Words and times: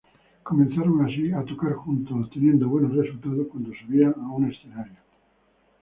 Comenzaron 0.49 0.97
así 1.05 1.25
a 1.31 1.45
tocar 1.45 1.73
juntos, 1.75 2.17
obteniendo 2.23 2.67
buenos 2.73 2.95
resultados 2.95 3.45
cuando 3.51 3.71
subían 3.71 4.15
a 4.17 4.29
un 4.31 4.49
escenario. 4.51 4.97